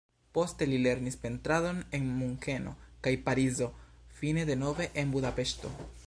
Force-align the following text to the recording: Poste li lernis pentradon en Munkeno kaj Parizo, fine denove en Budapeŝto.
Poste 0.35 0.67
li 0.69 0.77
lernis 0.83 1.17
pentradon 1.25 1.81
en 1.97 2.07
Munkeno 2.21 2.73
kaj 3.07 3.13
Parizo, 3.27 3.67
fine 4.21 4.47
denove 4.51 4.89
en 5.03 5.13
Budapeŝto. 5.17 5.75